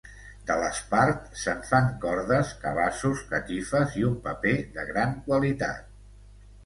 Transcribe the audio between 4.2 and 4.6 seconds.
paper